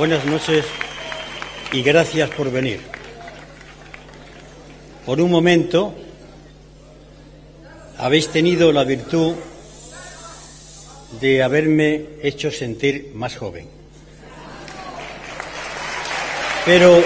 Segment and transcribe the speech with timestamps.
[0.00, 0.64] Buenas noches
[1.72, 2.80] y gracias por venir.
[5.04, 5.94] Por un momento
[7.98, 9.34] habéis tenido la virtud
[11.20, 13.66] de haberme hecho sentir más joven.
[16.64, 17.02] Pero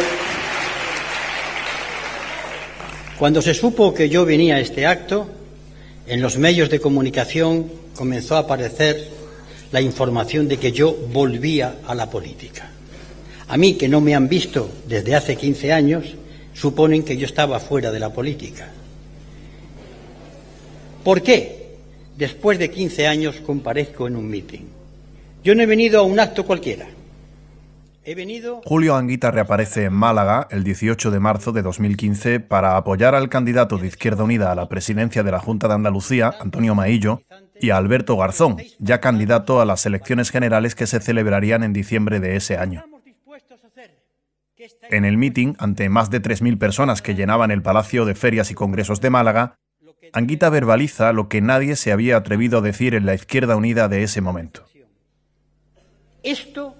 [3.18, 5.28] cuando se supo que yo venía a este acto,
[6.06, 9.08] en los medios de comunicación comenzó a aparecer
[9.72, 12.70] la información de que yo volvía a la política.
[13.48, 16.14] A mí, que no me han visto desde hace 15 años,
[16.54, 18.68] suponen que yo estaba fuera de la política.
[21.02, 21.76] ¿Por qué?
[22.16, 24.68] Después de 15 años comparezco en un mitin.
[25.42, 26.86] Yo no he venido a un acto cualquiera.
[28.06, 28.62] He venido...
[28.64, 33.78] Julio Anguita reaparece en Málaga el 18 de marzo de 2015 para apoyar al candidato
[33.78, 37.22] de Izquierda Unida a la presidencia de la Junta de Andalucía, Antonio Maillo,
[37.60, 42.20] y a Alberto Garzón, ya candidato a las elecciones generales que se celebrarían en diciembre
[42.20, 42.84] de ese año.
[44.90, 48.54] En el mitin, ante más de 3.000 personas que llenaban el Palacio de Ferias y
[48.54, 49.56] Congresos de Málaga,
[50.12, 54.04] Anguita verbaliza lo que nadie se había atrevido a decir en la Izquierda Unida de
[54.04, 54.64] ese momento.
[56.22, 56.76] Esto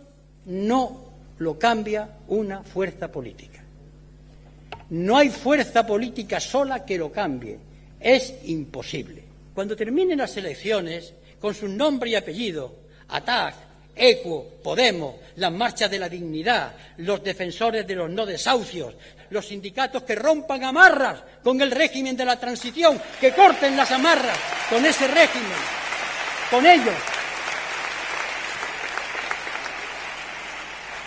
[0.46, 3.64] no lo cambia una fuerza política.
[4.90, 7.58] No hay fuerza política sola que lo cambie.
[7.98, 9.24] Es imposible.
[9.54, 12.74] Cuando terminen las elecciones, con su nombre y apellido,
[13.08, 13.54] ATAC,
[13.96, 18.94] ECUO, Podemos, las marchas de la dignidad, los defensores de los no desahucios,
[19.30, 24.38] los sindicatos que rompan amarras con el régimen de la transición, que corten las amarras
[24.70, 25.58] con ese régimen,
[26.50, 26.94] con ellos.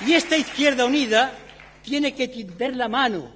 [0.06, 1.32] Y esta izquierda unida
[1.82, 3.32] tiene que tender la mano.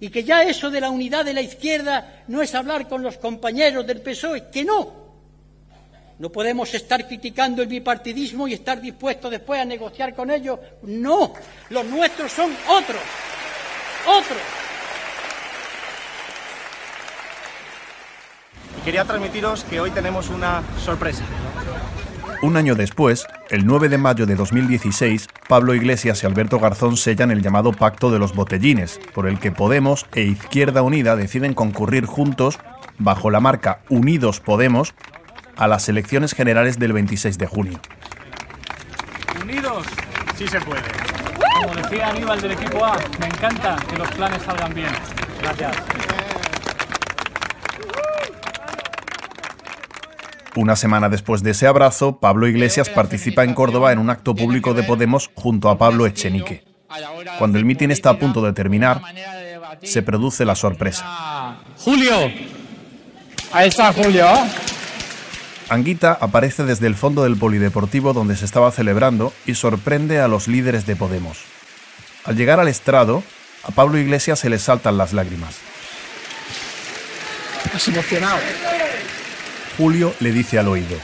[0.00, 3.18] Y que ya eso de la unidad de la izquierda no es hablar con los
[3.18, 5.01] compañeros del PSOE, que no,
[6.22, 10.56] no podemos estar criticando el bipartidismo y estar dispuestos después a negociar con ellos.
[10.84, 11.32] No,
[11.68, 13.02] los nuestros son otros,
[14.06, 14.38] otros.
[18.78, 21.24] Y quería transmitiros que hoy tenemos una sorpresa.
[22.40, 27.32] Un año después, el 9 de mayo de 2016, Pablo Iglesias y Alberto Garzón sellan
[27.32, 32.06] el llamado Pacto de los Botellines, por el que Podemos e Izquierda Unida deciden concurrir
[32.06, 32.60] juntos,
[32.98, 34.94] bajo la marca Unidos Podemos,
[35.56, 37.80] a las elecciones generales del 26 de junio.
[39.42, 39.86] Unidos,
[40.36, 40.82] sí se puede.
[41.62, 44.90] Como decía Aníbal del equipo A, me encanta que los planes salgan bien.
[45.40, 45.76] Gracias.
[50.54, 54.74] Una semana después de ese abrazo, Pablo Iglesias participa en Córdoba en un acto público
[54.74, 56.64] de Podemos junto a Pablo Echenique.
[57.38, 59.00] Cuando el mitin está a punto de terminar,
[59.82, 61.56] se produce la sorpresa.
[61.78, 62.30] Julio.
[63.52, 64.26] Ahí está Julio.
[65.72, 70.46] Anguita aparece desde el fondo del polideportivo donde se estaba celebrando y sorprende a los
[70.46, 71.38] líderes de Podemos.
[72.24, 73.22] Al llegar al estrado,
[73.62, 75.54] a Pablo Iglesias se le saltan las lágrimas.
[77.64, 78.38] Estás emocionado.
[79.78, 80.98] Julio le dice al oído,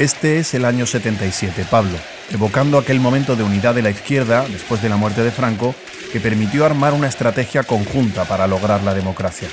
[0.00, 1.96] este es el año 77, Pablo,
[2.32, 5.72] evocando aquel momento de unidad de la izquierda después de la muerte de Franco
[6.12, 9.48] que permitió armar una estrategia conjunta para lograr la democracia.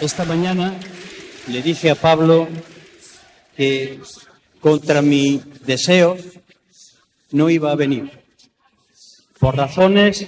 [0.00, 0.72] Esta mañana
[1.48, 2.48] le dije a Pablo
[3.56, 4.00] que
[4.60, 6.16] contra mi deseo
[7.32, 8.10] no iba a venir,
[9.38, 10.26] por razones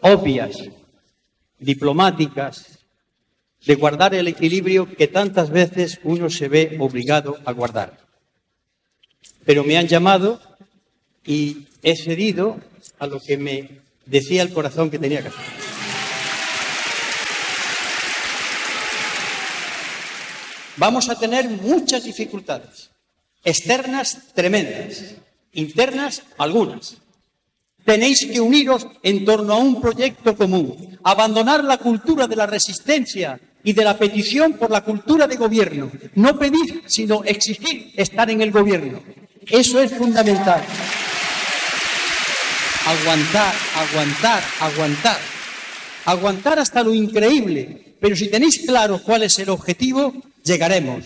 [0.00, 0.56] obvias,
[1.58, 2.78] diplomáticas,
[3.66, 7.98] de guardar el equilibrio que tantas veces uno se ve obligado a guardar.
[9.44, 10.40] Pero me han llamado
[11.24, 12.60] y he cedido
[12.98, 15.71] a lo que me decía el corazón que tenía que hacer.
[20.76, 22.90] Vamos a tener muchas dificultades,
[23.44, 25.16] externas tremendas,
[25.52, 26.96] internas algunas.
[27.84, 33.38] Tenéis que uniros en torno a un proyecto común, abandonar la cultura de la resistencia
[33.64, 35.90] y de la petición por la cultura de gobierno.
[36.14, 39.02] No pedir, sino exigir estar en el gobierno.
[39.46, 40.62] Eso es fundamental.
[42.86, 45.18] Aguantar, aguantar, aguantar.
[46.04, 47.96] Aguantar hasta lo increíble.
[48.00, 50.12] Pero si tenéis claro cuál es el objetivo,
[50.42, 51.04] llegaremos.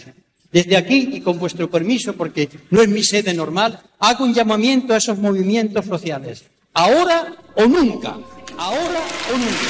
[0.51, 4.95] Desde aquí, y con vuestro permiso, porque no es mi sede normal, hago un llamamiento
[4.95, 6.45] a esos movimientos sociales.
[6.73, 8.17] Ahora o nunca.
[8.57, 9.01] Ahora
[9.33, 9.67] o nunca.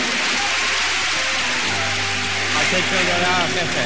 [2.56, 3.84] Has hecho llorar al jefe.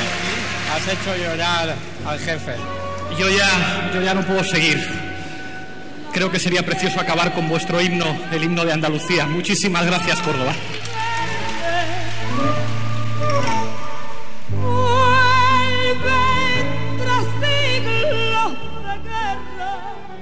[0.73, 2.55] Has hecho llorar al jefe.
[3.19, 4.79] Yo ya, yo ya no puedo seguir.
[6.13, 9.27] Creo que sería precioso acabar con vuestro himno, el himno de Andalucía.
[9.27, 10.55] Muchísimas gracias, Córdoba.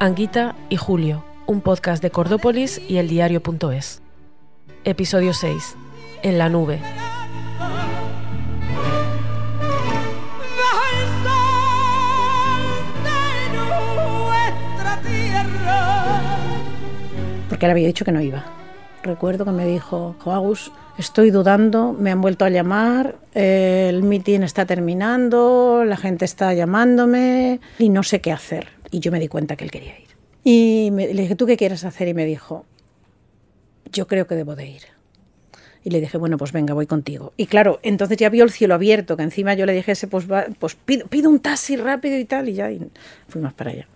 [0.01, 4.01] Anguita y Julio, un podcast de Cordópolis y el diario.es.
[4.85, 5.77] Episodio 6.
[6.23, 6.79] En la nube.
[17.49, 18.45] Porque él había dicho que no iba.
[19.03, 24.65] Recuerdo que me dijo, Joagus, estoy dudando, me han vuelto a llamar, el meeting está
[24.65, 28.78] terminando, la gente está llamándome y no sé qué hacer.
[28.91, 30.09] Y yo me di cuenta que él quería ir.
[30.45, 32.09] Y me, le dije, ¿tú qué quieres hacer?
[32.09, 32.65] Y me dijo,
[33.93, 34.83] yo creo que debo de ir.
[35.85, 37.33] Y le dije, bueno, pues venga, voy contigo.
[37.37, 40.47] Y claro, entonces ya vio el cielo abierto, que encima yo le dije, pues, va,
[40.59, 42.71] pues pido, pido, un taxi rápido y tal, y ya
[43.29, 43.89] fuimos para allá.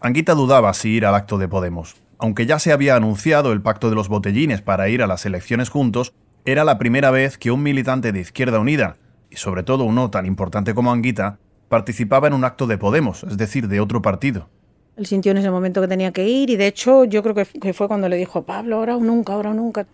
[0.00, 1.96] Anguita dudaba si ir al acto de Podemos.
[2.18, 5.68] Aunque ya se había anunciado el pacto de los botellines para ir a las elecciones
[5.68, 6.12] juntos,
[6.44, 8.96] era la primera vez que un militante de Izquierda Unida,
[9.30, 11.38] y sobre todo uno tan importante como Anguita,
[11.68, 14.48] participaba en un acto de Podemos, es decir, de otro partido.
[14.96, 17.72] Él sintió en ese momento que tenía que ir y de hecho yo creo que
[17.74, 19.86] fue cuando le dijo, Pablo, ahora o nunca, ahora o nunca.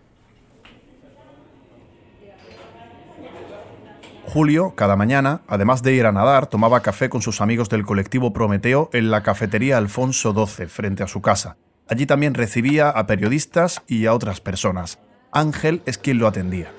[4.25, 8.33] Julio, cada mañana, además de ir a nadar, tomaba café con sus amigos del colectivo
[8.33, 11.57] Prometeo en la cafetería Alfonso XII, frente a su casa.
[11.87, 14.97] Allí también recibía a periodistas y a otras personas.
[15.31, 16.71] Ángel es quien lo atendía.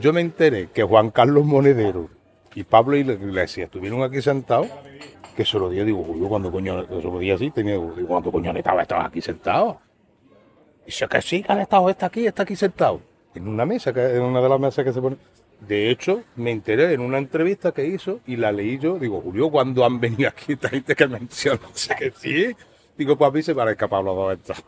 [0.00, 2.10] Yo me enteré que Juan Carlos Monedero
[2.56, 4.68] y Pablo Iglesias estuvieron aquí sentados,
[5.36, 8.32] que se lo dije, digo, Julio, cuando coño, se lo dije así, tenía, digo, ¿cuánto
[8.32, 9.78] coño estaba, estabas aquí sentado?
[10.82, 13.02] Y dice que sí, que han estado, está aquí, está aquí sentado.
[13.34, 15.18] En una mesa, en una de las mesas que se pone.
[15.60, 18.98] De hecho, me enteré en una entrevista que hizo y la leí yo.
[18.98, 21.60] Digo, Julio, cuando han venido aquí esta gente que menciona?
[21.98, 22.56] que sí.
[22.96, 24.64] Digo, pues a mí se me escapado los dos estos.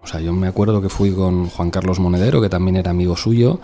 [0.00, 3.16] O sea, yo me acuerdo que fui con Juan Carlos Monedero, que también era amigo
[3.16, 3.60] suyo,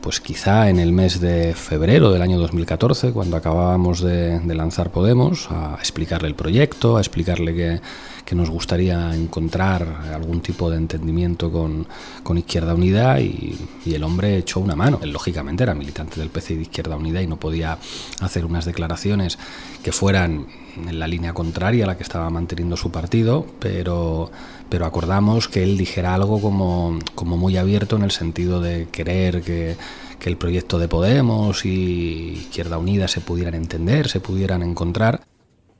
[0.00, 5.48] pues quizá en el mes de febrero del año 2014, cuando acabábamos de, lanzar Podemos,
[5.50, 7.80] a explicarle el proyecto, a explicarle que,
[8.24, 11.86] que, nos gustaría encontrar algún tipo de entendimiento con,
[12.22, 14.98] con Izquierda Unida y, el hombre echó una mano.
[15.02, 17.78] Él lógicamente era militante del PC de Izquierda Unida y no podía
[18.20, 19.38] hacer unas declaraciones
[19.82, 20.46] que fueran
[20.76, 24.30] en la línea contraria a la que estaba manteniendo su partido, pero,
[24.68, 29.42] pero acordamos que él dijera algo como, como muy abierto en el sentido de querer
[29.42, 29.76] que,
[30.18, 35.22] que el proyecto de Podemos y Izquierda Unida se pudieran entender, se pudieran encontrar.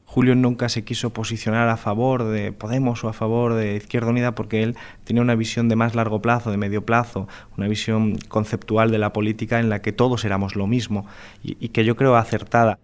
[0.05, 4.35] Julio nunca se quiso posicionar a favor de Podemos o a favor de Izquierda Unida
[4.35, 7.29] porque él tenía una visión de más largo plazo, de medio plazo,
[7.59, 11.07] una visión conceptual de la política en la que todos éramos lo mismo
[11.43, 12.79] y, y que yo creo acertada.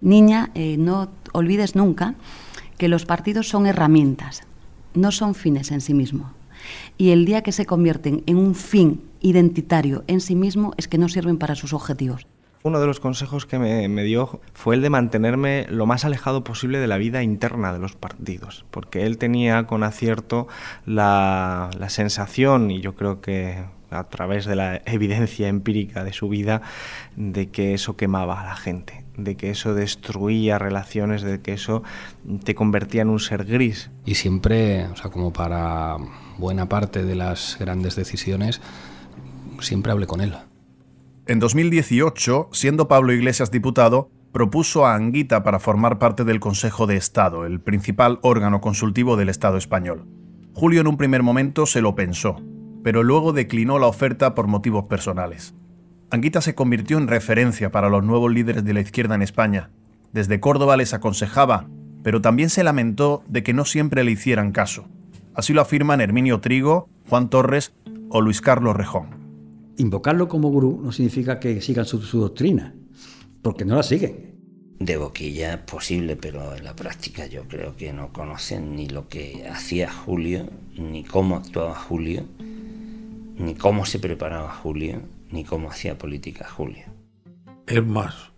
[0.00, 2.14] Niña, eh, no olvides nunca
[2.76, 4.42] que los partidos son herramientas,
[4.98, 6.30] no son fines en sí mismos.
[6.96, 10.98] Y el día que se convierten en un fin identitario en sí mismo es que
[10.98, 12.26] no sirven para sus objetivos.
[12.64, 16.42] Uno de los consejos que me, me, dio fue el de mantenerme lo más alejado
[16.42, 20.48] posible de la vida interna de los partidos, porque él tenía con acierto
[20.84, 26.28] la, la sensación, y yo creo que a través de la evidencia empírica de su
[26.28, 26.62] vida,
[27.16, 31.82] de que eso quemaba a la gente, de que eso destruía relaciones, de que eso
[32.44, 33.90] te convertía en un ser gris.
[34.06, 35.96] Y siempre, o sea, como para
[36.38, 38.60] buena parte de las grandes decisiones,
[39.60, 40.34] siempre hablé con él.
[41.26, 46.96] En 2018, siendo Pablo Iglesias diputado, propuso a Anguita para formar parte del Consejo de
[46.96, 50.06] Estado, el principal órgano consultivo del Estado español.
[50.54, 52.36] Julio en un primer momento se lo pensó,
[52.82, 55.54] pero luego declinó la oferta por motivos personales.
[56.10, 59.68] Anguita se convirtió en referencia para los nuevos líderes de la izquierda en España.
[60.14, 61.68] Desde Córdoba les aconsejaba,
[62.02, 64.86] pero también se lamentó de que no siempre le hicieran caso.
[65.34, 67.74] Así lo afirman Herminio Trigo, Juan Torres
[68.08, 69.10] o Luis Carlos Rejón.
[69.76, 72.74] Invocarlo como gurú no significa que sigan su, su doctrina,
[73.42, 74.38] porque no la siguen.
[74.80, 79.08] De boquilla es posible, pero en la práctica yo creo que no conocen ni lo
[79.08, 80.48] que hacía Julio,
[80.78, 82.24] ni cómo actuaba Julio,
[83.36, 86.84] ni cómo se preparaba Julio, ni cómo hacía política Julio.
[87.66, 88.32] Es más,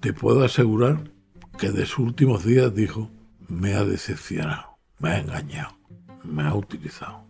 [0.00, 1.10] te puedo asegurar
[1.58, 3.10] que de sus últimos días dijo,
[3.48, 5.76] me ha decepcionado, me ha engañado,
[6.22, 7.24] me ha utilizado.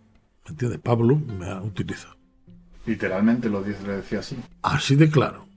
[0.45, 0.79] ¿Me entiendes?
[0.79, 2.15] Pablo me ha utilizado.
[2.85, 4.37] Literalmente lo dice, le decía así.
[4.61, 5.48] Así de claro.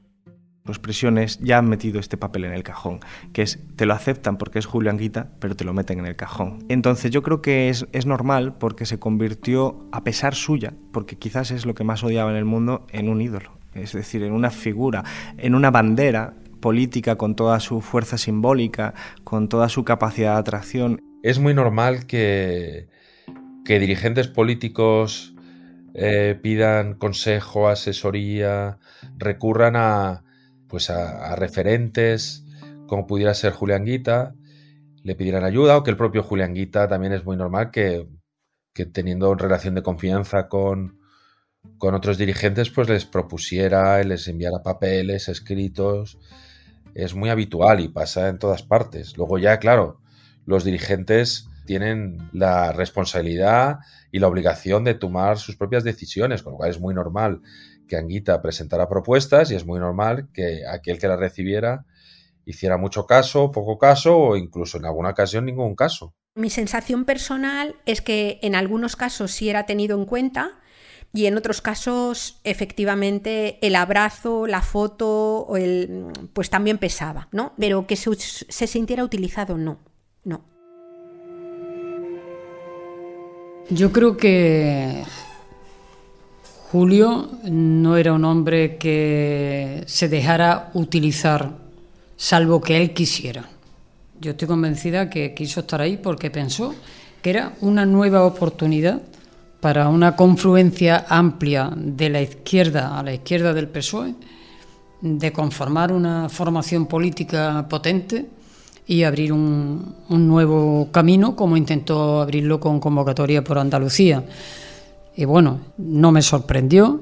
[0.64, 3.00] Los presiones ya han metido este papel en el cajón,
[3.32, 6.14] que es, te lo aceptan porque es Julio Anguita, pero te lo meten en el
[6.14, 6.60] cajón.
[6.68, 11.50] Entonces yo creo que es, es normal porque se convirtió, a pesar suya, porque quizás
[11.50, 14.50] es lo que más odiaba en el mundo, en un ídolo, es decir, en una
[14.50, 15.02] figura,
[15.36, 21.00] en una bandera política con toda su fuerza simbólica, con toda su capacidad de atracción.
[21.24, 22.88] Es muy normal que,
[23.64, 25.34] que dirigentes políticos
[25.94, 28.78] eh, pidan consejo, asesoría,
[29.18, 30.22] recurran a,
[30.72, 32.46] pues a, referentes
[32.86, 34.34] como pudiera ser Julián Guita
[35.04, 38.08] le pidieran ayuda o que el propio Julián Guita también es muy normal que,
[38.72, 40.98] que teniendo relación de confianza con,
[41.76, 46.18] con otros dirigentes, pues les propusiera, les enviara papeles, escritos.
[46.94, 49.14] Es muy habitual y pasa en todas partes.
[49.18, 50.00] Luego ya, claro,
[50.46, 56.56] los dirigentes tienen la responsabilidad y la obligación de tomar sus propias decisiones, con lo
[56.56, 57.42] cual es muy normal
[57.86, 61.84] que Anguita presentara propuestas y es muy normal que aquel que las recibiera
[62.44, 66.14] hiciera mucho caso, poco caso o incluso en alguna ocasión ningún caso.
[66.34, 70.58] Mi sensación personal es que en algunos casos sí era tenido en cuenta
[71.12, 77.52] y en otros casos efectivamente el abrazo, la foto, el, pues también pesaba, ¿no?
[77.58, 79.78] Pero que se, se sintiera utilizado, no,
[80.24, 80.44] no.
[83.68, 85.04] Yo creo que
[86.72, 91.50] Julio no era un hombre que se dejara utilizar,
[92.16, 93.44] salvo que él quisiera.
[94.18, 96.74] Yo estoy convencida que quiso estar ahí porque pensó
[97.20, 99.02] que era una nueva oportunidad
[99.60, 104.14] para una confluencia amplia de la izquierda a la izquierda del PSOE,
[105.02, 108.30] de conformar una formación política potente
[108.86, 114.24] y abrir un, nuevo camino, como intentó abrirlo con convocatoria por Andalucía.
[115.14, 117.00] Y bueno, no me sorprendió,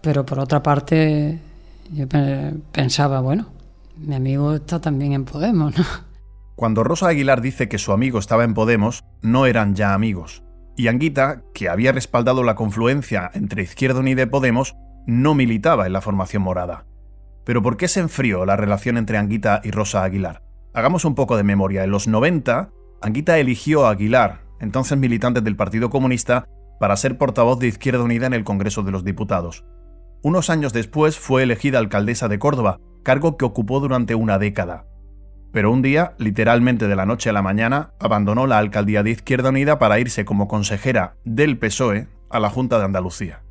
[0.00, 1.38] pero por otra parte
[1.92, 2.06] yo
[2.72, 3.46] pensaba, bueno,
[3.96, 5.84] mi amigo está también en Podemos, ¿no?
[6.56, 10.42] Cuando Rosa Aguilar dice que su amigo estaba en Podemos, no eran ya amigos.
[10.76, 15.92] Y Anguita, que había respaldado la confluencia entre Izquierda Unida y Podemos, no militaba en
[15.92, 16.84] la formación morada.
[17.44, 20.42] Pero ¿por qué se enfrió la relación entre Anguita y Rosa Aguilar?
[20.74, 21.84] Hagamos un poco de memoria.
[21.84, 22.70] En los 90,
[23.00, 26.46] Anguita eligió a Aguilar, entonces militante del Partido Comunista,
[26.80, 29.66] para ser portavoz de Izquierda Unida en el Congreso de los Diputados.
[30.22, 34.86] Unos años después fue elegida alcaldesa de Córdoba, cargo que ocupó durante una década.
[35.52, 39.50] Pero un día, literalmente de la noche a la mañana, abandonó la alcaldía de Izquierda
[39.50, 43.42] Unida para irse como consejera del PSOE a la Junta de Andalucía.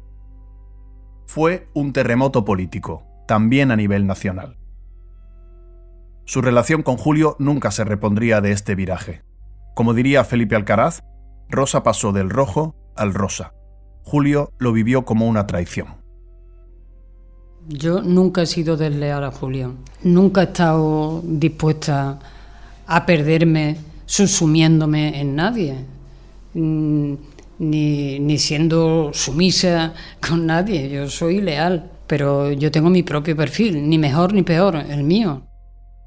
[1.27, 4.57] Fue un terremoto político, también a nivel nacional.
[6.25, 9.21] Su relación con Julio nunca se repondría de este viraje.
[9.75, 11.03] Como diría Felipe Alcaraz,
[11.48, 13.53] Rosa pasó del rojo al rosa.
[14.03, 15.88] Julio lo vivió como una traición.
[17.68, 19.75] Yo nunca he sido desleal a Julio.
[20.03, 22.20] Nunca he estado dispuesta
[22.88, 25.75] a perderme subsumiéndome en nadie.
[26.53, 27.13] Mm,
[27.60, 29.94] ni, ni siendo sumisa
[30.27, 30.89] con nadie.
[30.89, 31.91] Yo soy leal.
[32.08, 35.44] Pero yo tengo mi propio perfil, ni mejor ni peor, el mío.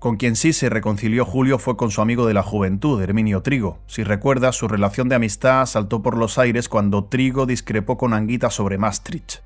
[0.02, 3.78] Con quien sí se reconcilió Julio fue con su amigo de la juventud, Herminio Trigo.
[3.86, 8.50] Si recuerda, su relación de amistad saltó por los aires cuando Trigo discrepó con Anguita
[8.50, 9.42] sobre Maastricht.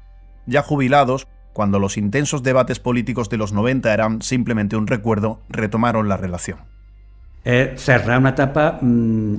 [0.47, 6.09] Ya jubilados, cuando los intensos debates políticos de los 90 eran simplemente un recuerdo, retomaron
[6.09, 6.61] la relación.
[7.45, 9.35] cerrar una etapa mm,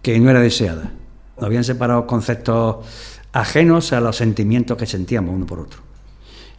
[0.00, 0.92] que no era deseada.
[1.40, 2.86] Habían separado conceptos
[3.32, 5.91] ajenos a los sentimientos que sentíamos uno por otro.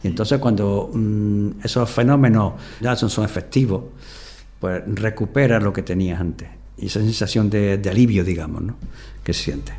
[0.04, 3.84] Y entonces cuando mm, esos fenómenos ya son, efectivos,
[4.60, 6.46] pues recuperas lo que tenías antes.
[6.76, 8.76] Y esa sensación de, de alivio, digamos, ¿no?
[9.24, 9.72] que se siente.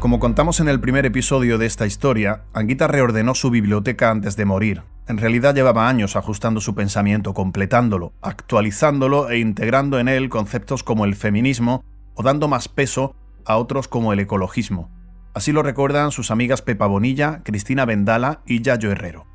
[0.00, 4.46] Como contamos en el primer episodio de esta historia, Anguita reordenó su biblioteca antes de
[4.46, 4.84] morir.
[5.06, 11.04] En realidad llevaba años ajustando su pensamiento, completándolo, actualizándolo e integrando en él conceptos como
[11.04, 13.14] el feminismo o dando más peso
[13.48, 14.90] a otros como el ecologismo.
[15.34, 19.26] Así lo recuerdan sus amigas Pepa Bonilla, Cristina Vendala y Yayo Herrero.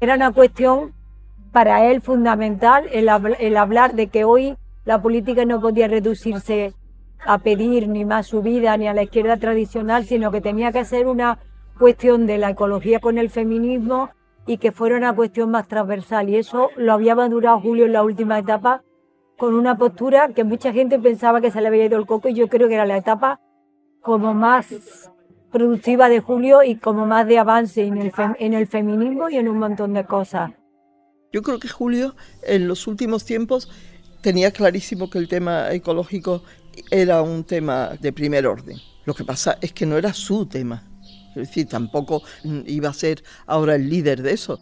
[0.00, 0.94] Era una cuestión
[1.52, 3.08] para él fundamental el,
[3.56, 6.74] hablar de que hoy la política no podía reducirse
[7.26, 11.06] a pedir ni más subida ni a la izquierda tradicional, sino que tenía que ser
[11.06, 11.38] una
[11.78, 14.10] cuestión de la ecología con el feminismo
[14.46, 16.28] y que fuera una cuestión más transversal.
[16.28, 18.82] Y eso lo había madurado Julio en la última etapa
[19.36, 22.34] con una postura que mucha gente pensaba que se le había ido el coco y
[22.34, 23.40] yo creo que era la etapa
[24.08, 24.64] como más
[25.52, 29.50] productiva de Julio y como más de avance en el, en el feminismo y en
[29.50, 30.52] un montón de cosas.
[31.30, 33.70] Yo creo que Julio en los últimos tiempos
[34.22, 36.42] tenía clarísimo que el tema ecológico
[36.90, 38.78] era un tema de primer orden.
[39.04, 40.88] Lo que pasa es que no era su tema.
[41.36, 42.22] Es decir, tampoco
[42.64, 44.58] iba a ser ahora el líder de eso.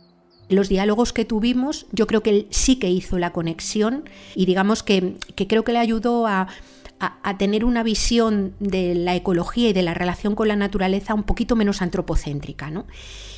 [0.49, 4.83] Los diálogos que tuvimos, yo creo que él sí que hizo la conexión y digamos
[4.83, 6.49] que, que creo que le ayudó a,
[6.99, 11.25] a, tener una visión de la ecología y de la relación con la naturaleza un
[11.25, 12.71] poquito menos antropocéntrica.
[12.71, 12.87] ¿no?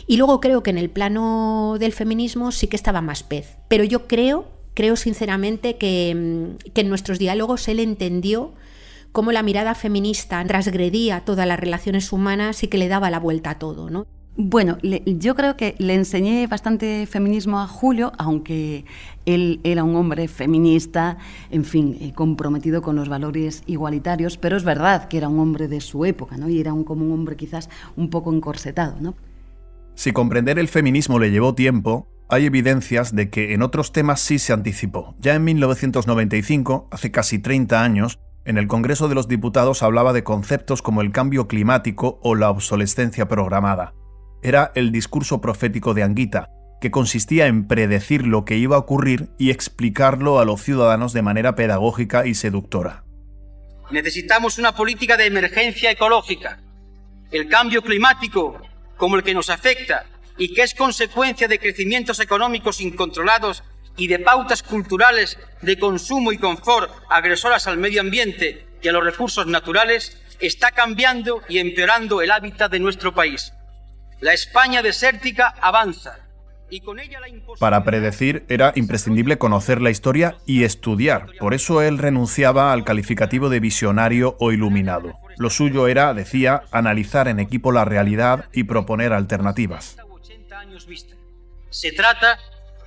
[0.06, 3.56] Y luego creo que en el plano del feminismo sí que estaba más pez.
[3.68, 8.54] Pero yo creo, creo sinceramente que, mm, en nuestros diálogos él entendió
[9.12, 13.50] cómo la mirada feminista transgredía todas las relaciones humanas y que le daba la vuelta
[13.50, 13.90] a todo.
[13.90, 14.06] ¿no?
[14.40, 18.85] Bueno, yo creo que le enseñé bastante feminismo a Julio, aunque
[19.26, 21.18] él era un hombre feminista,
[21.50, 25.66] en fin, eh, comprometido con los valores igualitarios, pero es verdad que era un hombre
[25.66, 26.49] de su época, ¿no?
[26.49, 29.16] Y era un, como un hombre quizás un poco encorsetado, ¿no?
[29.97, 34.38] Si comprender el feminismo le llevó tiempo, hay evidencias de que en otros temas sí
[34.38, 35.16] se anticipó.
[35.18, 40.23] Ya en 1995, hace casi 30 años, en el Congreso de los Diputados hablaba de
[40.23, 43.95] conceptos como el cambio climático o la obsolescencia programada
[44.42, 49.28] era el discurso profético de Anguita, que consistía en predecir lo que iba a ocurrir
[49.38, 53.04] y explicarlo a los ciudadanos de manera pedagógica y seductora.
[53.90, 56.61] Necesitamos una política de emergencia ecológica.
[57.30, 58.61] El cambio climático,
[58.97, 63.64] como el que nos afecta y que es consecuencia de crecimientos económicos incontrolados
[63.97, 69.04] y de pautas culturales de consumo y confort agresoras al medio ambiente y a los
[69.04, 73.52] recursos naturales, está cambiando y empeorando el hábitat de nuestro país.
[74.20, 76.18] La España desértica avanza.
[76.70, 81.26] Y con ella la Para predecir era imprescindible conocer la historia y estudiar.
[81.38, 85.14] Por eso él renunciaba al calificativo de visionario o iluminado.
[85.38, 89.96] Lo suyo era, decía, analizar en equipo la realidad y proponer alternativas.
[91.70, 92.38] Se trata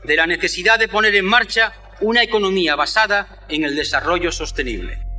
[0.04, 5.11] de la necesidad de poner en marcha una economía basada en el desarrollo sostenible.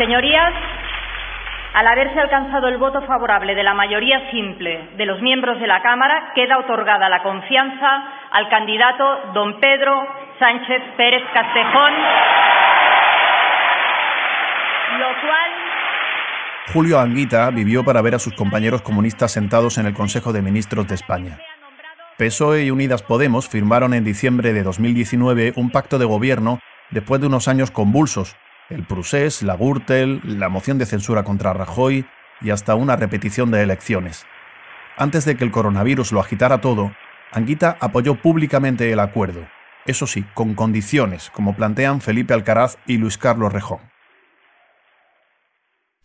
[0.00, 0.54] Señorías,
[1.74, 5.82] al haberse alcanzado el voto favorable de la mayoría simple de los miembros de la
[5.82, 9.04] Cámara, queda otorgada la confianza al candidato
[9.34, 9.92] don Pedro
[10.38, 11.92] Sánchez Pérez Castejón,
[15.00, 15.50] lo cual
[16.72, 20.88] Julio Anguita vivió para ver a sus compañeros comunistas sentados en el Consejo de Ministros
[20.88, 21.36] de España.
[22.16, 26.58] PSOE y Unidas Podemos firmaron en diciembre de 2019 un pacto de gobierno
[26.88, 28.34] después de unos años convulsos,
[28.70, 32.06] el Prusés, la Gürtel, la moción de censura contra Rajoy
[32.40, 34.24] y hasta una repetición de elecciones.
[34.96, 36.92] Antes de que el coronavirus lo agitara todo,
[37.32, 39.46] Anguita apoyó públicamente el acuerdo,
[39.86, 43.80] eso sí, con condiciones, como plantean Felipe Alcaraz y Luis Carlos Rejón.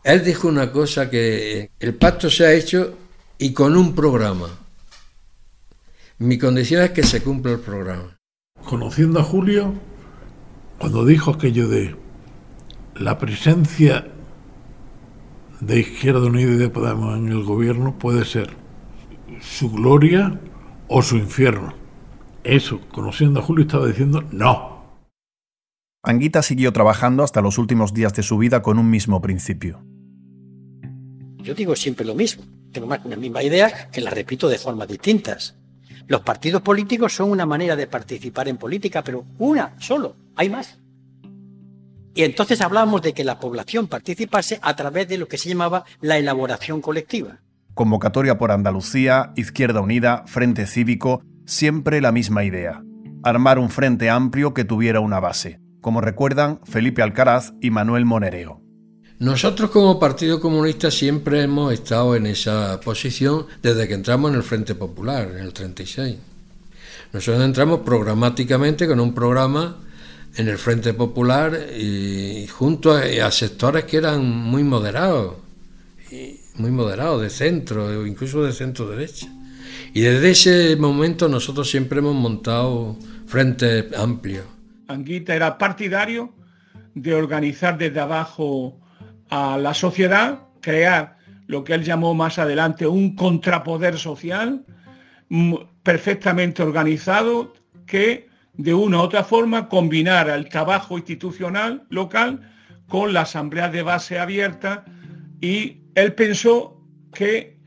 [0.03, 2.97] Él dijo una cosa que el pacto se ha hecho
[3.37, 4.49] y con un programa.
[6.19, 8.17] Mi condición es que se cumpla el programa.
[8.63, 9.73] Conociendo a Julio,
[10.77, 11.95] cuando dijo aquello de
[12.95, 14.07] la presencia
[15.59, 18.49] de Izquierda Unida y de Podemos en el gobierno puede ser
[19.41, 20.39] su gloria
[20.87, 21.73] o su infierno.
[22.43, 24.75] Eso, conociendo a Julio, estaba diciendo no.
[26.03, 29.83] Anguita siguió trabajando hasta los últimos días de su vida con un mismo principio.
[31.37, 34.87] Yo digo siempre lo mismo, tengo más una misma idea que la repito de formas
[34.87, 35.55] distintas.
[36.07, 40.77] Los partidos políticos son una manera de participar en política, pero una solo, hay más.
[42.15, 45.83] Y entonces hablábamos de que la población participase a través de lo que se llamaba
[45.99, 47.41] la elaboración colectiva.
[47.73, 52.81] Convocatoria por Andalucía, Izquierda Unida, Frente Cívico, siempre la misma idea.
[53.21, 58.61] Armar un frente amplio que tuviera una base, como recuerdan Felipe Alcaraz y Manuel Monereo.
[59.19, 64.43] Nosotros como Partido Comunista siempre hemos estado en esa posición desde que entramos en el
[64.43, 66.15] Frente Popular, en el 36.
[67.11, 69.79] Nosotros entramos programáticamente con un programa
[70.37, 75.35] en el Frente Popular y junto a, sectores que eran muy moderados,
[76.55, 79.27] muy moderados, de centro, incluso de centro derecha.
[79.93, 84.45] Y desde ese momento nosotros siempre hemos montado frentes amplios.
[84.87, 86.33] Anguita era partidario
[86.93, 88.79] de organizar desde abajo
[89.29, 91.17] a la sociedad, crear
[91.47, 94.65] lo que él llamó más adelante un contrapoder social
[95.83, 97.53] perfectamente organizado
[97.85, 102.51] que de una u otra forma combinar el trabajo institucional local
[102.87, 104.85] con la asamblea de base abierta
[105.41, 106.81] y él pensó
[107.13, 107.57] que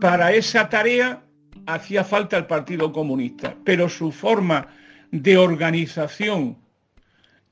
[0.00, 1.22] para esa tarea
[1.66, 4.68] hacía falta el Partido Comunista, pero su forma
[5.10, 6.56] de organización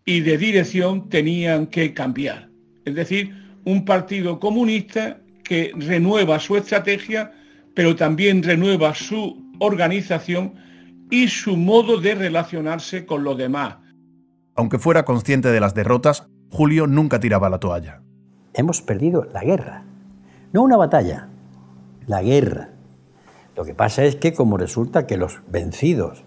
[0.05, 2.49] y de dirección tenían que cambiar.
[2.85, 7.33] Es decir, un partido comunista que renueva su estrategia,
[7.75, 10.55] pero también renueva su organización
[11.11, 13.77] y su modo de relacionarse con los demás.
[14.55, 18.03] Aunque fuera consciente de las derrotas, Julio nunca tiraba la toalla.
[18.53, 19.85] Hemos perdido la guerra,
[20.53, 21.29] no una batalla,
[22.07, 22.71] la guerra.
[23.57, 26.23] Lo que pasa es que como resulta que los vencidos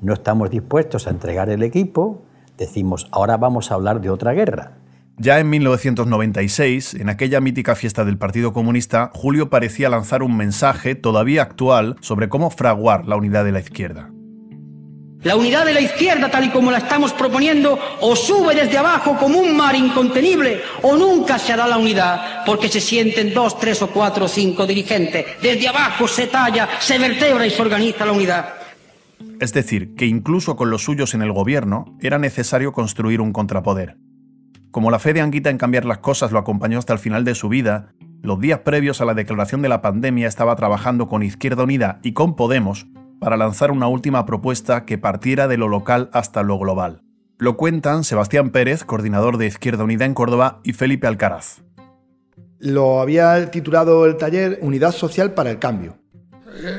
[0.00, 2.22] no estamos dispuestos a entregar el equipo,
[2.58, 4.72] decimos, ahora vamos a hablar de otra guerra.
[5.18, 10.94] Ya en 1996, en aquella mítica fiesta del Partido Comunista, Julio parecía lanzar un mensaje
[10.94, 14.10] todavía actual sobre cómo fraguar la unidad de la izquierda.
[15.22, 19.16] La unidad de la izquierda, tal y como la estamos proponiendo, o sube desde abajo
[19.16, 23.80] como un mar incontenible, o nunca se hará la unidad, porque se sienten dos, tres
[23.82, 25.24] o cuatro o cinco dirigentes.
[25.40, 28.54] Desde abajo se talla, se vertebra y se organiza la unidad.
[29.40, 33.96] Es decir, que incluso con los suyos en el gobierno era necesario construir un contrapoder.
[34.72, 37.34] Como la fe de Anguita en cambiar las cosas lo acompañó hasta el final de
[37.34, 41.64] su vida, los días previos a la declaración de la pandemia estaba trabajando con Izquierda
[41.64, 42.86] Unida y con Podemos
[43.20, 47.02] para lanzar una última propuesta que partiera de lo local hasta lo global.
[47.38, 51.60] Lo cuentan Sebastián Pérez, coordinador de Izquierda Unida en Córdoba, y Felipe Alcaraz.
[52.58, 55.98] Lo había titulado el taller Unidad Social para el Cambio.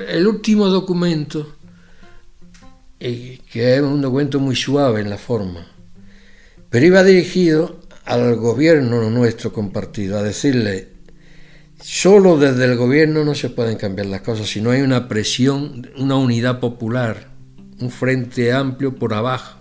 [0.09, 1.45] El último documento,
[2.97, 5.67] que es un documento muy suave en la forma,
[6.73, 10.93] pero iba dirigido al gobierno nuestro compartido, a decirle,
[11.83, 15.89] Solo desde el gobierno no se pueden cambiar las cosas si no hay una presión,
[15.97, 17.27] una unidad popular,
[17.81, 19.59] un frente amplio por abajo.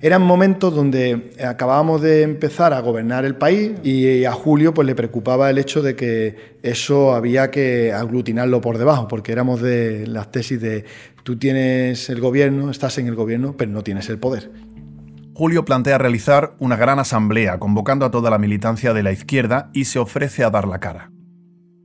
[0.00, 4.94] Eran momentos donde acabábamos de empezar a gobernar el país y a Julio pues le
[4.94, 10.30] preocupaba el hecho de que eso había que aglutinarlo por debajo, porque éramos de las
[10.30, 10.84] tesis de
[11.24, 14.48] tú tienes el gobierno, estás en el gobierno, pero no tienes el poder.
[15.34, 19.86] Julio plantea realizar una gran asamblea convocando a toda la militancia de la izquierda y
[19.86, 21.10] se ofrece a dar la cara.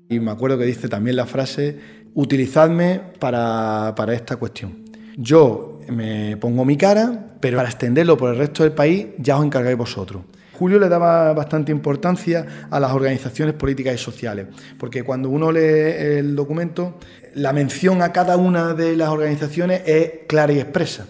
[0.09, 1.79] Y me acuerdo que dice también la frase,
[2.13, 4.83] utilizadme para, para esta cuestión.
[5.15, 9.45] Yo me pongo mi cara, pero para extenderlo por el resto del país ya os
[9.45, 10.23] encargáis vosotros.
[10.51, 15.59] Julio le daba bastante importancia a las organizaciones políticas y sociales, porque cuando uno lee
[15.59, 16.97] el documento,
[17.35, 21.05] la mención a cada una de las organizaciones es clara y expresa.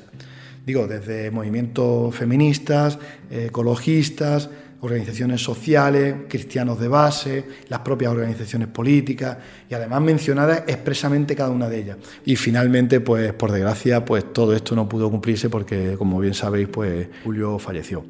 [0.67, 2.99] Digo, desde movimientos feministas,
[3.31, 4.49] ecologistas,
[4.81, 9.37] organizaciones sociales, cristianos de base, las propias organizaciones políticas
[9.69, 11.97] y además mencionadas expresamente cada una de ellas.
[12.25, 16.67] Y finalmente, pues por desgracia, pues todo esto no pudo cumplirse porque, como bien sabéis,
[16.67, 18.03] pues Julio falleció.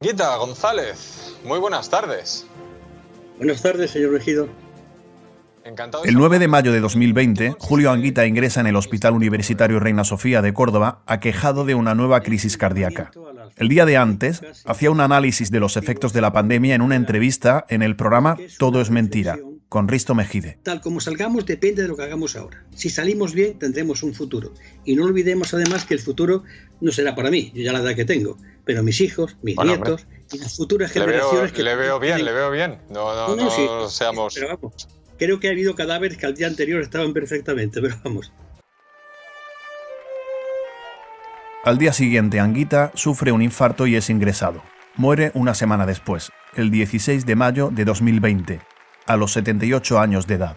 [0.00, 2.46] Guita González, muy buenas tardes.
[3.36, 4.71] Buenas tardes, señor regidor.
[6.04, 10.42] El 9 de mayo de 2020, Julio Anguita ingresa en el Hospital Universitario Reina Sofía
[10.42, 13.10] de Córdoba aquejado de una nueva crisis cardíaca.
[13.56, 16.96] El día de antes, hacía un análisis de los efectos de la pandemia en una
[16.96, 20.58] entrevista en el programa Todo es Mentira, con Risto Mejide.
[20.62, 22.64] Tal como salgamos depende de lo que hagamos ahora.
[22.74, 24.52] Si salimos bien, tendremos un futuro.
[24.84, 26.42] Y no olvidemos además que el futuro
[26.80, 30.06] no será para mí, yo ya la edad que tengo, pero mis hijos, mis nietos
[30.32, 31.62] y las futuras generaciones le veo, que...
[31.62, 32.78] Le veo bien, le veo bien.
[32.90, 34.34] No, no, no, no seamos...
[34.34, 34.88] Pero vamos,
[35.22, 38.32] creo que ha habido cadáveres que al día anterior estaban perfectamente, pero vamos.
[41.64, 44.64] Al día siguiente, Anguita sufre un infarto y es ingresado.
[44.96, 48.60] Muere una semana después, el 16 de mayo de 2020,
[49.06, 50.56] a los 78 años de edad.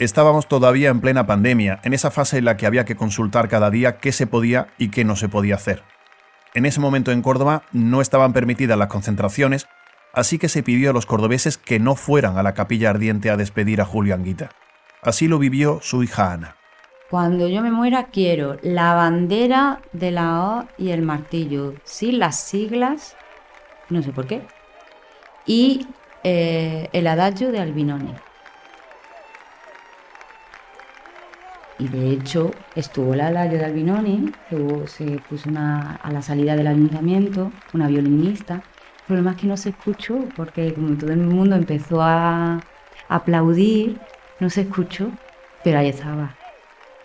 [0.00, 3.70] Estábamos todavía en plena pandemia, en esa fase en la que había que consultar cada
[3.70, 5.84] día qué se podía y qué no se podía hacer.
[6.54, 9.68] En ese momento en Córdoba no estaban permitidas las concentraciones
[10.12, 13.36] así que se pidió a los cordobeses que no fueran a la capilla ardiente a
[13.36, 14.50] despedir a Julio Anguita.
[15.02, 16.56] Así lo vivió su hija Ana.
[17.08, 22.38] Cuando yo me muera quiero la bandera de la O y el martillo, sin las
[22.38, 23.16] siglas,
[23.88, 24.42] no sé por qué,
[25.44, 25.88] y
[26.22, 28.14] eh, el adagio de Albinoni.
[31.80, 34.30] Y de hecho estuvo el adagio de Albinoni,
[34.86, 38.62] se puso a la salida del ayuntamiento, una violinista,
[39.10, 42.60] problema es que no se escuchó, porque como todo el mundo empezó a
[43.08, 43.98] aplaudir,
[44.38, 45.10] no se escuchó,
[45.64, 46.36] pero ahí estaba.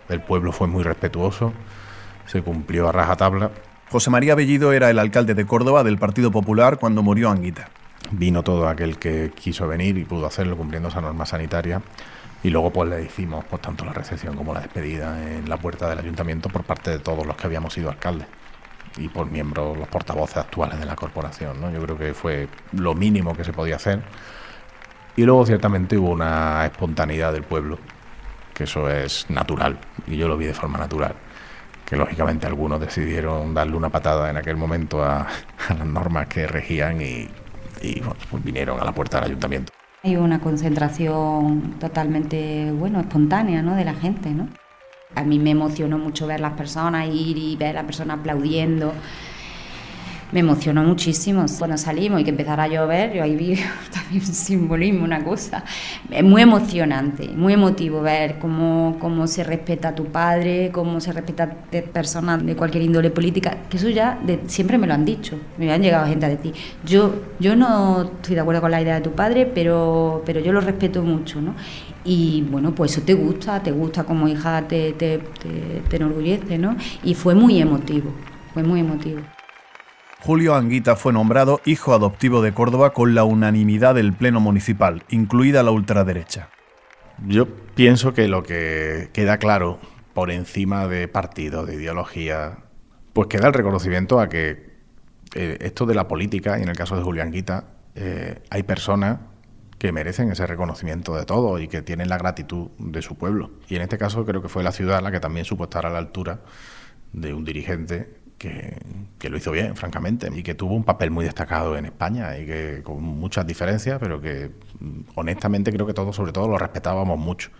[0.08, 1.52] El pueblo fue muy respetuoso,
[2.26, 3.50] se cumplió a rajatabla.
[3.90, 7.70] José María Bellido era el alcalde de Córdoba del Partido Popular cuando murió Anguita.
[8.12, 11.82] Vino todo aquel que quiso venir y pudo hacerlo cumpliendo esa norma sanitaria.
[12.44, 15.88] Y luego pues le hicimos pues, tanto la recepción como la despedida en la puerta
[15.88, 18.28] del ayuntamiento por parte de todos los que habíamos sido alcaldes
[18.96, 21.60] y por miembros, los portavoces actuales de la corporación.
[21.60, 21.70] ¿no?
[21.70, 24.02] Yo creo que fue lo mínimo que se podía hacer.
[25.16, 27.78] Y luego ciertamente hubo una espontaneidad del pueblo,
[28.52, 31.14] que eso es natural, y yo lo vi de forma natural,
[31.86, 35.26] que lógicamente algunos decidieron darle una patada en aquel momento a,
[35.70, 37.28] las normas que regían y,
[38.30, 39.72] pues vinieron a la puerta del ayuntamiento.
[40.02, 43.74] Hay una concentración totalmente, bueno, espontánea, ¿no?
[43.74, 44.48] De la gente, ¿no?
[45.14, 48.92] A mí me emocionó mucho ver las personas ir y ver las personas aplaudiendo.
[50.32, 51.46] Me emocionó muchísimo.
[51.56, 53.56] Cuando salimos y que empezara a llover, yo ahí vi
[54.12, 55.64] un simbolismo, una cosa.
[56.10, 61.12] Es muy emocionante, muy emotivo ver cómo, cómo se respeta a tu padre, cómo se
[61.12, 65.38] respeta a personas de cualquier índole política, que eso ya siempre me lo han dicho,
[65.58, 68.96] me han llegado gente a decir, yo, yo no estoy de acuerdo con la idea
[68.96, 71.54] de tu padre, pero, pero yo lo respeto mucho, ¿no?
[72.06, 76.56] Y bueno, pues eso te gusta, te gusta como hija, te, te, te, te enorgullece,
[76.56, 76.76] ¿no?
[77.02, 78.12] Y fue muy emotivo,
[78.54, 79.20] fue muy emotivo.
[80.20, 85.62] Julio Anguita fue nombrado hijo adoptivo de Córdoba con la unanimidad del Pleno Municipal, incluida
[85.62, 86.48] la ultraderecha.
[87.26, 89.78] Yo pienso que lo que queda claro
[90.14, 92.58] por encima de partido, de ideología,
[93.12, 94.76] pues queda el reconocimiento a que
[95.34, 97.64] eh, esto de la política, y en el caso de Julio Anguita,
[97.94, 99.18] eh, hay personas
[99.78, 103.50] que merecen ese reconocimiento de todo y que tienen la gratitud de su pueblo.
[103.68, 105.90] Y en este caso creo que fue la ciudad la que también supo estar a
[105.90, 106.40] la altura
[107.12, 111.76] de un dirigente que, lo hizo bien, francamente, y que tuvo un papel muy destacado
[111.76, 116.32] en España y que con muchas diferencias, pero que mm, honestamente creo que todos, sobre
[116.32, 117.50] todo, lo respetábamos mucho.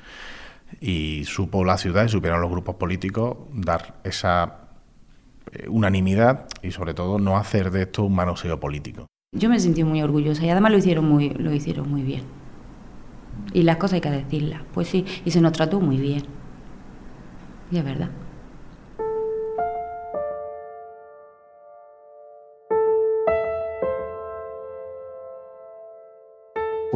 [0.81, 4.69] Y supo la ciudad y supieron los grupos políticos dar esa
[5.53, 9.07] eh, unanimidad y sobre todo no hacer de esto un manoseo político.
[9.37, 12.23] Yo me sentí muy orgullosa y además lo hicieron muy, lo hicieron muy bien.
[13.53, 16.23] Y las cosas hay que decirlas, pues sí, y se nos trató muy bien.
[17.71, 18.09] Y es verdad.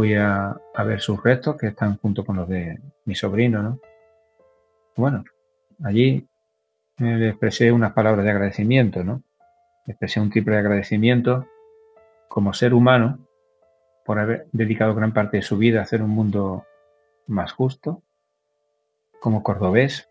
[0.01, 3.81] fui a, ver sus restos que están junto con los de mi sobrino, ¿no?
[4.97, 5.25] Bueno,
[5.85, 6.27] allí
[6.97, 9.23] le expresé unas palabras de agradecimiento, ¿no?
[9.87, 11.47] Expresé un triple agradecimiento
[12.31, 13.19] como ser humano
[14.07, 16.65] por haber dedicado gran parte de su vida a hacer un mundo
[17.27, 18.03] más justo,
[19.21, 20.09] como cordobés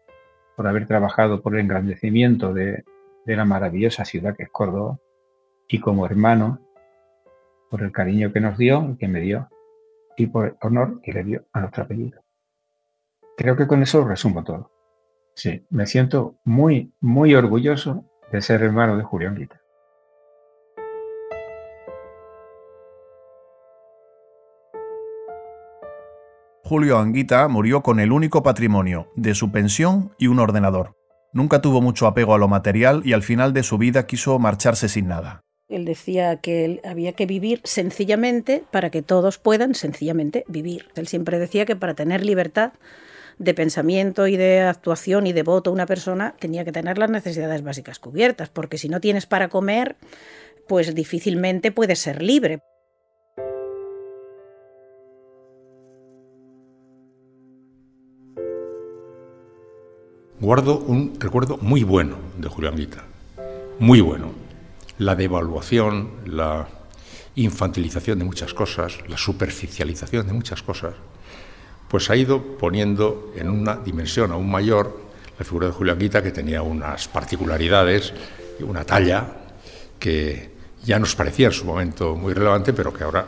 [0.58, 2.84] por haber trabajado por el engrandecimiento de,
[3.26, 5.00] la maravillosa ciudad que es Córdoba,
[5.68, 6.60] y como hermano
[7.70, 9.48] por el cariño que nos dio y que me dio
[10.18, 12.22] y por el honor que le dio a nuestro apellido.
[13.38, 14.72] Creo que con eso resumo todo.
[15.36, 19.59] Sí, me siento muy, muy orgulloso de ser hermano de Julián Guita.
[26.70, 30.96] Julio Anguita murió con el único patrimonio de su pensión y un ordenador.
[31.34, 34.88] Nunca tuvo mucho apego a lo material y al final de su vida quiso marcharse
[34.88, 35.42] sin nada.
[35.68, 40.90] Él decía que había que vivir sencillamente para que todos puedan sencillamente vivir.
[40.94, 42.74] Él siempre decía que para tener libertad
[43.40, 47.64] de pensamiento y de actuación y de voto una persona tenía que tener las necesidades
[47.64, 49.96] básicas cubiertas, porque si no tienes para comer,
[50.68, 52.60] pues difícilmente puedes ser libre.
[60.42, 63.04] Guardo un recuerdo muy bueno de Julián Vita,
[63.78, 64.32] muy bueno
[64.98, 66.66] la devaluación, la
[67.36, 70.94] infantilización de muchas cosas, la superficialización de muchas cosas,
[71.90, 75.02] pues ha ido poniendo en una dimensión aún mayor
[75.38, 78.14] la figura de Julián Guita, que tenía unas particularidades,
[78.60, 79.26] y una talla
[80.00, 80.52] que
[80.86, 83.28] ya nos parecía en su momento muy relevante, pero que ahora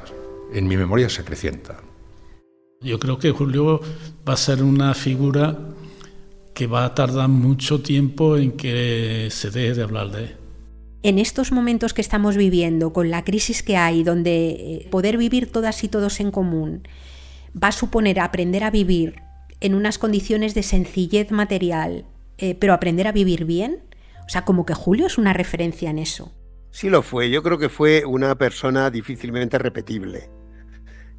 [0.54, 1.76] en mi memoria se acrecienta.
[2.80, 3.82] Yo creo que Julio
[4.28, 5.58] va a ser una figura
[6.62, 10.36] que va a tardar mucho tiempo en que se deje de hablar de él
[11.02, 15.52] en estos momentos que estamos viviendo, con la crisis que hay, donde eh, poder vivir
[15.52, 16.88] todas y todos en común
[17.52, 19.15] va a suponer aprender a vivir
[19.60, 22.06] en unas condiciones de sencillez material,
[22.38, 23.80] eh, pero aprender a vivir bien,
[24.24, 26.32] o sea, como que Julio es una referencia en eso.
[26.69, 30.30] Sí lo fue, yo creo que fue una persona difícilmente repetible,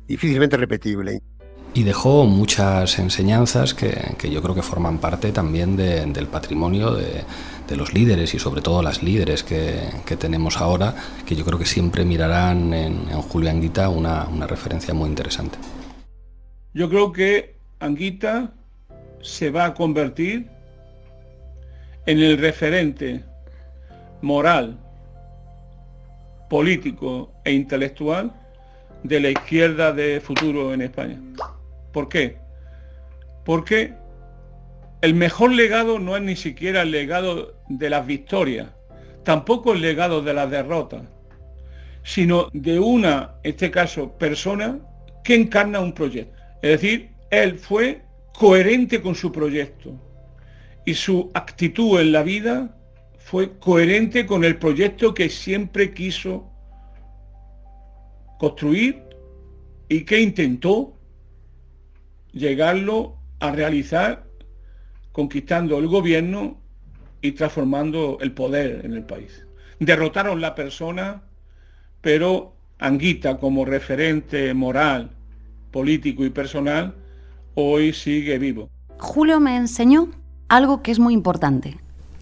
[0.07, 1.21] difícilmente repetible.
[1.75, 7.25] Y dejó muchas enseñanzas que, yo creo que forman parte también del patrimonio de,
[7.77, 9.81] los líderes y sobre todo las líderes que,
[10.19, 14.93] tenemos ahora, que yo creo que siempre mirarán en, en Julio Anguita una, una referencia
[14.93, 15.57] muy interesante.
[16.75, 18.53] Yo creo que Anguita
[19.23, 20.49] se va a convertir
[22.07, 23.25] en el referente
[24.21, 24.79] moral,
[26.51, 28.33] político e intelectual
[29.03, 31.19] de la izquierda de futuro en España.
[31.93, 32.39] ¿Por qué?
[33.45, 33.95] Porque
[35.03, 38.69] el mejor legado no es ni siquiera el legado de las victorias,
[39.25, 41.03] tampoco el legado de las derrotas,
[42.03, 44.79] sino de una, en este caso, persona
[45.25, 46.41] que encarna un proyecto.
[46.63, 48.03] Es decir, él fue
[48.33, 49.93] coherente con su proyecto
[50.85, 52.77] y su actitud en la vida
[53.19, 56.51] fue coherente con el proyecto que siempre quiso
[58.39, 59.03] construir
[59.89, 60.99] y que intentó
[62.33, 64.25] llegarlo a realizar
[65.13, 66.59] conquistando el gobierno
[67.21, 69.47] y transformando el poder en el país.
[69.79, 71.23] Derrotaron la persona,
[72.01, 75.11] pero Anguita como referente moral,
[75.71, 76.95] político y personal,
[77.55, 78.71] hoy sigue vivo.
[78.99, 80.09] Julio me enseñó
[80.49, 81.77] algo que es muy importante,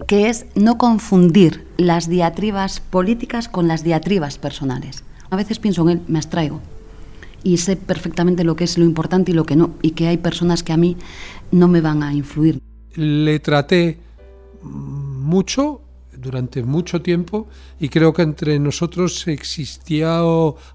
[0.07, 5.05] que es no confundir las diatribas políticas con las diatribas personales.
[5.31, 6.61] A veces pienso en él, me abstraigo
[7.43, 10.19] y sé perfectamente lo que es lo importante y lo que no, y que hay
[10.19, 10.97] personas que a mí
[11.51, 12.61] no me van a influir.
[12.95, 13.99] Le traté
[14.63, 15.83] mucho
[16.17, 17.49] durante mucho tiempo
[17.79, 20.21] y creo que entre nosotros existía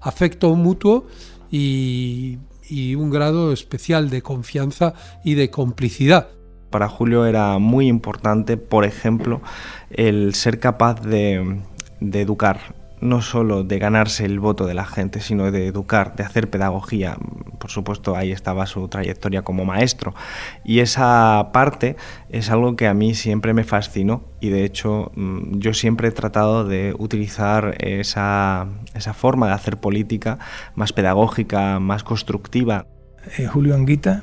[0.00, 1.06] afecto mutuo
[1.50, 6.28] y, y un grado especial de confianza y de complicidad.
[6.70, 9.40] Para Julio era muy importante, por ejemplo,
[9.90, 11.60] el ser capaz de,
[12.00, 16.24] de educar no solo de ganarse el voto de la gente, sino de educar, de
[16.24, 17.16] hacer pedagogía.
[17.58, 20.14] Por supuesto, ahí estaba su trayectoria como maestro.
[20.64, 21.96] Y esa parte
[22.30, 26.12] es algo que a mí siempre me fascinó y de hecho mm, yo siempre he
[26.12, 30.38] tratado de utilizar esa, esa forma de hacer política
[30.74, 32.86] más pedagógica, más constructiva.
[33.38, 34.22] Eh, Julio Anguita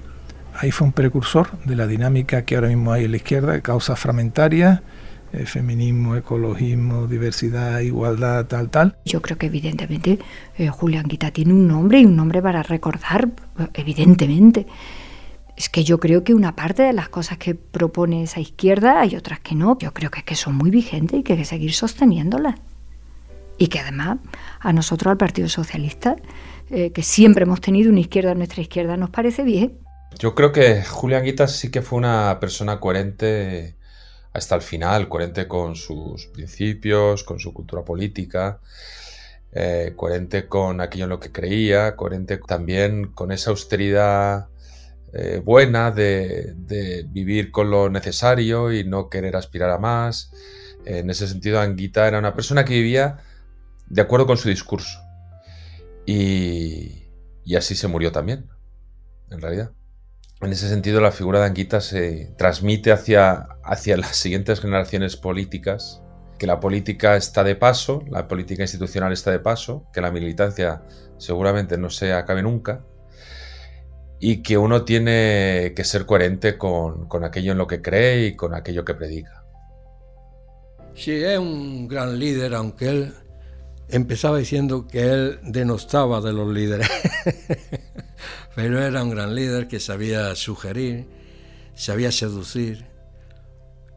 [0.56, 3.62] ahí fue un precursor de la dinámica que ahora mismo hay en la izquierda, de
[3.62, 4.82] causas fragmentarias
[5.34, 8.98] eh, feminismo, ecologismo, diversidad, igualdad, tal, tal.
[9.04, 10.20] Yo creo que evidentemente
[10.58, 13.30] eh, Julián Guita tiene un nombre y un nombre para recordar,
[13.74, 14.68] evidentemente.
[15.58, 19.16] Es que yo creo que una parte de las cosas que propone esa izquierda hay
[19.16, 19.76] otras que no.
[19.80, 22.56] Yo creo que, que son muy vigentes y que hay que seguir sosteniéndolas.
[23.58, 24.20] Y que además
[24.60, 26.16] a nosotros, al Partido Socialista,
[26.70, 29.80] eh, que siempre hemos tenido una izquierda a nuestra izquierda, nos parece bien.
[30.20, 33.76] Yo creo que Julián Guita sí que fue una persona coherente
[34.34, 38.60] hasta el final, coherente con sus principios, con su cultura política,
[39.52, 44.48] eh, coherente con aquello en lo que creía, coherente también con esa austeridad
[45.14, 46.56] eh, buena de,
[47.10, 50.32] vivir con lo necesario y no querer aspirar a más.
[50.86, 53.20] En ese sentido, Anguita era una persona que vivía
[53.88, 55.00] de acuerdo con su discurso.
[56.06, 58.50] y así se murió también,
[59.30, 59.72] en realidad.
[60.44, 66.02] En ese sentido, la figura de Anguita se transmite hacia, hacia las siguientes generaciones políticas,
[66.38, 70.84] que la política está de paso, la política institucional está de paso, que la militancia
[71.18, 72.84] seguramente no se acabe nunca,
[74.20, 78.36] y que uno tiene que ser coherente con, con aquello en lo que cree y
[78.36, 79.46] con aquello que predica.
[80.94, 83.14] Sí, es un gran líder, aunque él
[83.88, 86.90] empezaba diciendo que él denostaba de los líderes.
[88.56, 91.08] Pero era un gran líder que sabía sugerir,
[91.76, 92.86] sabía seducir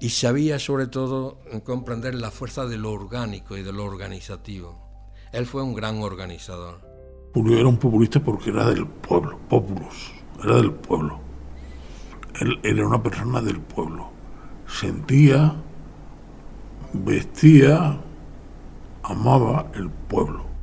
[0.00, 4.86] y sabía sobre todo comprender la fuerza de lo orgánico y de lo organizativo.
[5.32, 6.80] Él fue un gran organizador.
[7.34, 11.20] Julio era un populista porque era del pueblo, populus, era del pueblo.
[12.40, 14.10] Él era una persona del pueblo.
[14.66, 15.54] Sentía,
[16.92, 18.00] vestía,
[19.02, 20.55] amaba el pueblo.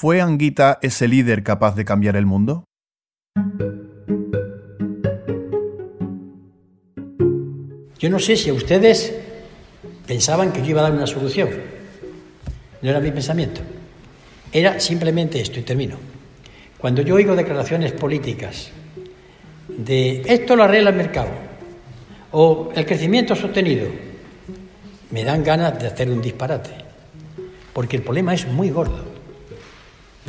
[0.00, 2.64] ¿Fue Anguita ese líder capaz de cambiar el mundo?
[7.98, 9.14] Yo no sé si ustedes
[10.06, 11.50] pensaban que yo iba a dar una solución.
[12.80, 13.60] No era mi pensamiento.
[14.50, 15.96] Era simplemente esto, y termino.
[16.78, 18.70] Cuando yo oigo declaraciones políticas
[19.68, 21.32] de esto lo arregla el mercado
[22.32, 23.86] o el crecimiento sostenido,
[25.10, 26.70] me dan ganas de hacer un disparate.
[27.74, 29.09] Porque el problema es muy gordo.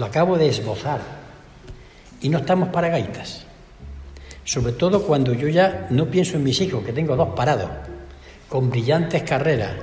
[0.02, 1.00] Lo acabo de esbozar.
[2.22, 3.46] Y no estamos para gaitas.
[4.44, 7.70] Sobre todo cuando yo ya no pienso en mis hijos, que tengo dos parados,
[8.50, 9.74] con brillantes carreras,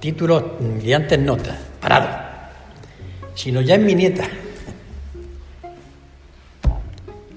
[0.00, 2.08] títulos, brillantes notas, parados.
[3.34, 4.26] Sino ya en mi nieta.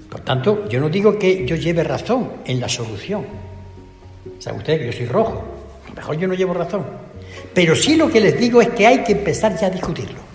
[0.10, 3.26] Por tanto, yo no digo que yo lleve razón en la solución.
[4.40, 5.44] ¿Sabe usted que yo soy rojo?
[5.88, 6.86] A lo mejor yo no llevo razón.
[7.54, 10.33] Pero sí lo que les digo es que hay que empezar ya a discutirlo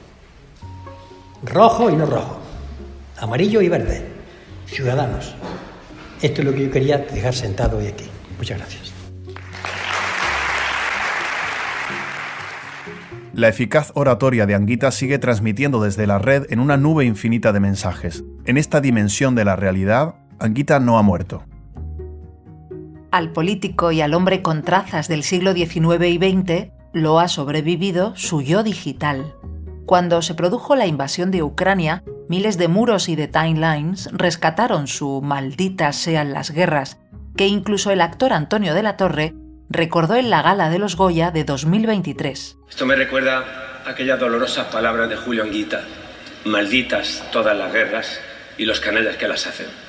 [1.48, 2.38] rojo y no rojo,
[3.18, 4.02] amarillo y verde,
[4.66, 5.34] ciudadanos.
[6.22, 8.04] Esto es lo que yo quería dejar sentado hoy aquí.
[8.36, 8.92] Muchas gracias.
[13.32, 17.60] La eficaz oratoria de Anguita sigue transmitiendo desde la red en una nube infinita de
[17.60, 18.24] mensajes.
[18.46, 21.44] En esta dimensión de la realidad, Anguita no ha muerto.
[23.12, 28.12] Al político y al hombre con trazas del siglo XIX y XX lo ha sobrevivido
[28.16, 29.34] su yo digital.
[29.88, 35.22] Cuando se produjo la invasión de Ucrania, miles de muros y de timelines rescataron su
[35.22, 36.98] malditas sean las guerras,
[37.38, 39.32] que incluso el actor Antonio de la Torre
[39.70, 42.58] recordó en la gala de los Goya de 2023.
[42.68, 45.80] Esto me recuerda aquellas dolorosas palabras de Julio Anguita.
[46.44, 48.20] malditas todas las guerras
[48.58, 49.87] y los canallas que las hacen.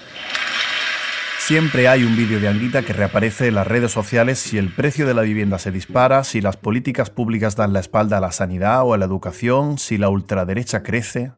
[1.49, 5.07] Siempre hay un vídeo de Anguita que reaparece en las redes sociales si el precio
[5.07, 8.83] de la vivienda se dispara, si las políticas públicas dan la espalda a la sanidad
[8.83, 11.31] o a la educación, si la ultraderecha crece.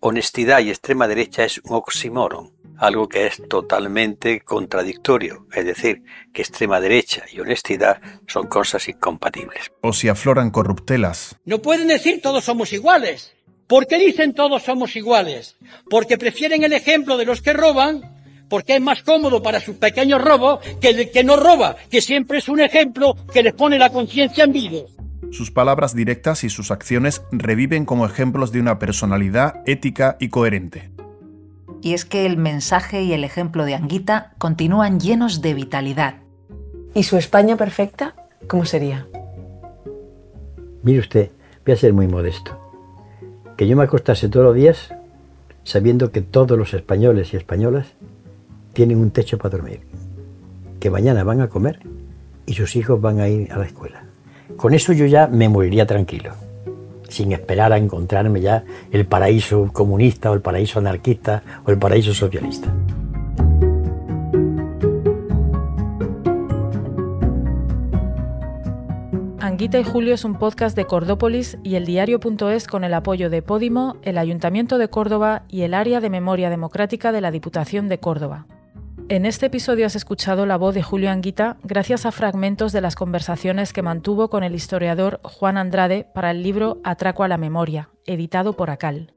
[0.00, 6.40] Honestidad y extrema derecha es un oxímoron, algo que es totalmente contradictorio, es decir, que
[6.40, 9.72] extrema derecha y honestidad son cosas incompatibles.
[9.82, 11.36] O si afloran corruptelas.
[11.44, 13.34] No pueden decir todos somos iguales.
[13.66, 15.58] ¿Por qué dicen todos somos iguales?
[15.90, 18.21] Porque prefieren el ejemplo de los que roban
[18.52, 22.36] porque es más cómodo para sus pequeños robos que el que no roba, que siempre
[22.36, 24.84] es un ejemplo que les pone la conciencia en vivo.
[25.30, 30.90] Sus palabras directas y sus acciones reviven como ejemplos de una personalidad ética y coherente.
[31.80, 36.16] Y es que el mensaje y el ejemplo de Anguita continúan llenos de vitalidad.
[36.92, 38.14] ¿Y su España perfecta?
[38.48, 39.06] ¿Cómo sería?
[40.82, 41.30] Mire usted,
[41.64, 42.60] voy a ser muy modesto.
[43.56, 44.92] Que yo me acostase todos los días
[45.64, 47.94] sabiendo que todos los españoles y españolas
[48.72, 49.80] tienen un techo para dormir,
[50.80, 51.80] que mañana van a comer
[52.46, 54.04] y sus hijos van a ir a la escuela.
[54.56, 56.32] Con eso yo ya me moriría tranquilo,
[57.08, 62.14] sin esperar a encontrarme ya el paraíso comunista o el paraíso anarquista o el paraíso
[62.14, 62.72] socialista.
[69.52, 73.42] Anguita y Julio es un podcast de Cordópolis y el diario.es con el apoyo de
[73.42, 78.00] Podimo, el Ayuntamiento de Córdoba y el Área de Memoria Democrática de la Diputación de
[78.00, 78.46] Córdoba.
[79.12, 82.94] En este episodio has escuchado la voz de Julio Anguita gracias a fragmentos de las
[82.94, 87.90] conversaciones que mantuvo con el historiador Juan Andrade para el libro Atraco a la Memoria,
[88.06, 89.12] editado por Acal.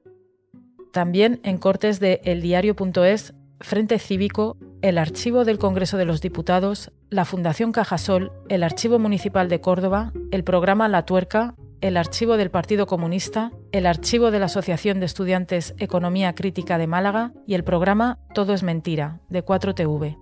[0.91, 7.23] También en cortes de eldiario.es, Frente Cívico, el Archivo del Congreso de los Diputados, la
[7.23, 11.55] Fundación Cajasol, el Archivo Municipal de Córdoba, el programa La Tuerca,
[11.85, 16.87] el archivo del Partido Comunista, el archivo de la Asociación de Estudiantes Economía Crítica de
[16.87, 20.17] Málaga y el programa Todo es Mentira, de 4TV.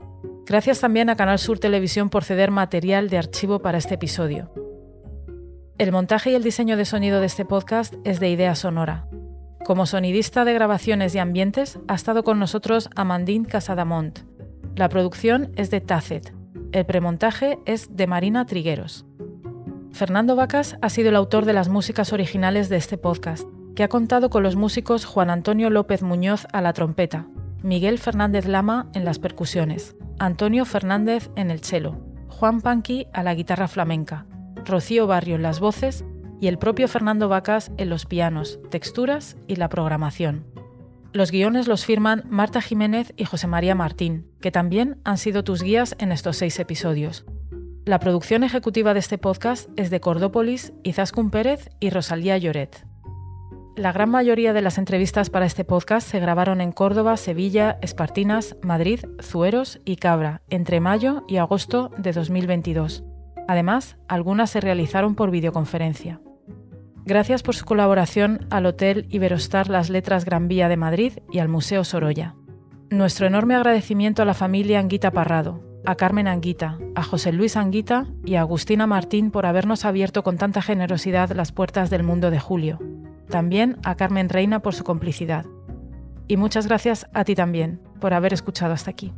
[0.46, 4.52] Gracias también a Canal Sur Televisión por ceder material de archivo para este episodio.
[5.78, 9.08] El montaje y el diseño de sonido de este podcast es de Idea Sonora.
[9.64, 14.20] Como sonidista de grabaciones y ambientes ha estado con nosotros Amandine Casadamont.
[14.76, 16.34] La producción es de Tacet.
[16.74, 19.06] El premontaje es de Marina Trigueros.
[19.94, 23.90] Fernando Vacas ha sido el autor de las músicas originales de este podcast, que ha
[23.90, 27.28] contado con los músicos Juan Antonio López Muñoz a la trompeta,
[27.62, 33.36] Miguel Fernández Lama en las percusiones, Antonio Fernández en el cello, Juan Panqui a la
[33.36, 34.26] guitarra flamenca,
[34.66, 36.04] Rocío Barrio en las voces
[36.42, 40.48] y el propio Fernando Vacas en los pianos, texturas y la programación.
[41.12, 45.62] Los guiones los firman Marta Jiménez y José María Martín, que también han sido tus
[45.62, 47.28] guías en estos seis episodios.
[47.86, 52.86] La producción ejecutiva de este podcast es de Cordópolis, Izaskun Pérez y Rosalía Lloret.
[53.76, 58.56] La gran mayoría de las entrevistas para este podcast se grabaron en Córdoba, Sevilla, Espartinas,
[58.62, 63.04] Madrid, Zueros y Cabra entre mayo y agosto de 2022.
[63.50, 66.22] Además, algunas se realizaron por videoconferencia.
[67.04, 71.50] Gracias por su colaboración al Hotel Iberostar Las Letras Gran Vía de Madrid y al
[71.50, 72.36] Museo Sorolla.
[72.90, 78.08] Nuestro enorme agradecimiento a la familia Anguita Parrado, a Carmen Anguita, a José Luis Anguita
[78.26, 82.40] y a Agustina Martín por habernos abierto con tanta generosidad las puertas del mundo de
[82.40, 82.80] Julio.
[83.30, 85.46] También a Carmen Reina por su complicidad.
[86.28, 89.14] Y muchas gracias a ti también por haber escuchado hasta aquí.